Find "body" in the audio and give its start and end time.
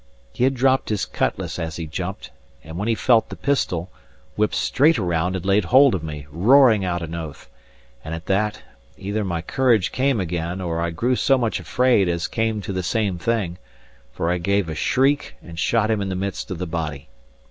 16.65-17.07